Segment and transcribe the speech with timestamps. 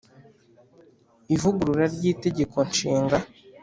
[1.35, 3.17] ivugurura ry Itegeko Nshinga